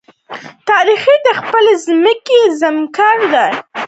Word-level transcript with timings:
تاریخ 0.69 1.03
د 1.25 1.27
خپلې 1.39 1.73
ځمکې 1.85 2.39
زمکړه 2.61 3.25
ده. 3.33 3.45